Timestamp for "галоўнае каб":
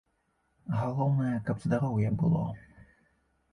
0.79-1.57